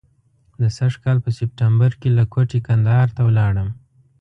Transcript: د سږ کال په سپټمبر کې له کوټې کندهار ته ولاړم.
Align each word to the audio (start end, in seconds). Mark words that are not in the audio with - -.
د 0.61 0.63
سږ 0.77 0.93
کال 1.03 1.17
په 1.25 1.29
سپټمبر 1.37 1.91
کې 2.01 2.09
له 2.17 2.23
کوټې 2.33 2.59
کندهار 2.67 3.07
ته 3.15 3.21
ولاړم. 3.27 3.69